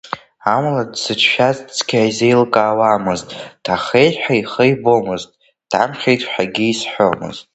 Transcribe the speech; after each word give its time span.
Амала 0.53 0.83
дзыцәшәаз 0.91 1.57
цқьа 1.75 2.07
изеилкаауамызт, 2.09 3.27
дҭахеит 3.57 4.15
ҳәа 4.21 4.33
ихы 4.41 4.63
ибомызт, 4.71 5.29
дҭамхеит 5.35 6.21
ҳәагьы 6.31 6.65
изҳәомызт. 6.71 7.43